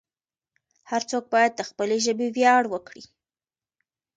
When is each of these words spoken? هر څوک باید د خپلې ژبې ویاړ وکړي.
هر 0.89 1.01
څوک 1.09 1.23
باید 1.33 1.51
د 1.55 1.61
خپلې 1.69 1.97
ژبې 2.05 2.27
ویاړ 2.35 2.63
وکړي. 2.69 3.03